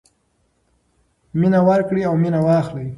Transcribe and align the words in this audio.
مینه 1.39 1.59
ورکړئ 1.67 2.01
او 2.09 2.15
مینه 2.21 2.39
واخلئ. 2.45 2.87